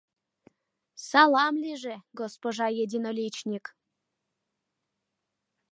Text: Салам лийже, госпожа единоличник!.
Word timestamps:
Салам 1.09 1.55
лийже, 1.63 1.95
госпожа 2.19 2.67
единоличник!. 2.83 3.65